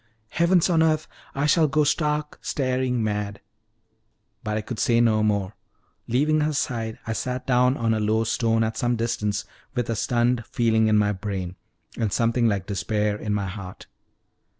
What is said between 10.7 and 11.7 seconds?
in my brain,